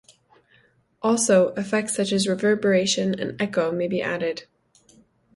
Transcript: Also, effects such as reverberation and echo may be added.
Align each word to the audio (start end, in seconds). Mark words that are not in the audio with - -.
Also, 1.03 1.49
effects 1.49 1.95
such 1.95 2.11
as 2.11 2.27
reverberation 2.27 3.13
and 3.19 3.39
echo 3.39 3.71
may 3.71 3.87
be 3.87 4.01
added. 4.01 4.47